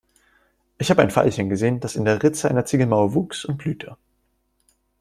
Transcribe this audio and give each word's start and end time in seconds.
Ich 0.79 0.89
hab 0.89 0.97
ein 0.97 1.11
Veilchen 1.11 1.47
gesehen, 1.47 1.79
das 1.79 1.95
in 1.95 2.05
der 2.05 2.23
Ritze 2.23 2.49
einer 2.49 2.65
Ziegelmauer 2.65 3.13
wuchs 3.13 3.45
und 3.45 3.57
blühte. 3.57 3.97